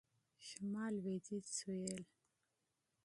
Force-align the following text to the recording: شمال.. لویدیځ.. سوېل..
شمال.. 0.47 0.93
لویدیځ.. 1.03 1.45
سوېل.. 1.57 2.03